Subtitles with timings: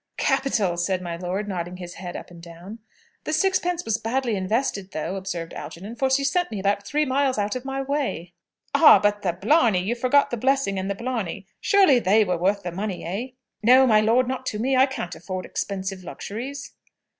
[0.17, 2.79] "Capital!" said my lord, nodding his head up and down.
[3.23, 7.37] "The sixpence was badly invested, though," observed Algernon, "for she sent me about three miles
[7.37, 8.33] out of my way."
[8.73, 9.83] "Ah, but the blarney!
[9.83, 11.45] You forget the blessing and the blarney.
[11.59, 14.75] Surely they were worth the money, eh?" "No, my lord; not to me.
[14.75, 16.73] I can't afford expensive luxuries."